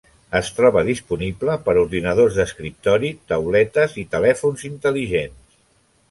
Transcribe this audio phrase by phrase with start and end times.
[0.37, 5.61] Es troba disponible per a ordinadors d'escriptori, tauletes i telèfons intel·ligents.